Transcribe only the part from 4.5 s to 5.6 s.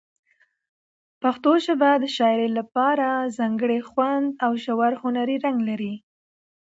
ژور هنري رنګ